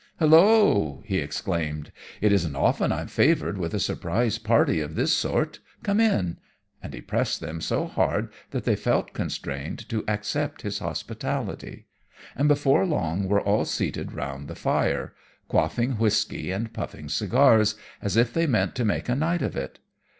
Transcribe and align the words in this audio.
"'Hulloa!' 0.19 1.03
he 1.05 1.19
exclaimed, 1.19 1.91
'it 2.21 2.31
isn't 2.31 2.55
often 2.55 2.91
I'm 2.91 3.05
favoured 3.05 3.59
with 3.59 3.75
a 3.75 3.79
surprise 3.79 4.39
party 4.39 4.79
of 4.81 4.95
this 4.95 5.13
sort. 5.15 5.59
Come 5.83 5.99
in'; 5.99 6.37
and 6.81 6.91
he 6.95 7.01
pressed 7.01 7.39
them 7.39 7.61
so 7.61 7.85
hard 7.85 8.31
that 8.49 8.63
they 8.63 8.75
felt 8.75 9.13
constrained 9.13 9.87
to 9.89 10.03
accept 10.07 10.63
his 10.63 10.79
hospitality, 10.79 11.85
and 12.35 12.47
before 12.47 12.83
long 12.87 13.27
were 13.29 13.41
all 13.41 13.63
seated 13.63 14.11
round 14.11 14.47
the 14.47 14.55
fire, 14.55 15.13
quaffing 15.47 15.91
whisky 15.99 16.49
and 16.49 16.73
puffing 16.73 17.07
cigars 17.07 17.75
as 18.01 18.17
if 18.17 18.33
they 18.33 18.47
meant 18.47 18.73
to 18.77 18.85
make 18.85 19.07
a 19.07 19.13
night 19.13 19.43
of 19.43 19.55
it. 19.55 19.77